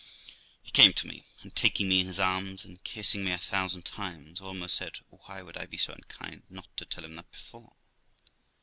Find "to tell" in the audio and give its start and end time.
6.77-7.05